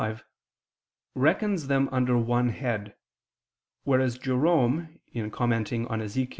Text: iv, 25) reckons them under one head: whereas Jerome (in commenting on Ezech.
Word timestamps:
iv, 0.01 0.07
25) 0.15 0.23
reckons 1.13 1.67
them 1.67 1.87
under 1.91 2.17
one 2.17 2.49
head: 2.49 2.95
whereas 3.83 4.17
Jerome 4.17 4.99
(in 5.13 5.29
commenting 5.29 5.85
on 5.89 5.99
Ezech. 6.01 6.29